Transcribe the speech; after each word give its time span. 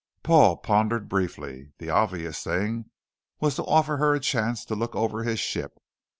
Paul 0.23 0.57
pondered 0.57 1.07
briefly. 1.07 1.73
The 1.77 1.91
obvious 1.91 2.43
thing 2.43 2.89
was 3.39 3.53
to 3.57 3.65
offer 3.65 3.97
her 3.97 4.15
a 4.15 4.19
chance 4.19 4.65
to 4.65 4.73
look 4.73 4.95
over 4.95 5.21
his 5.23 5.39
ship. 5.39 5.77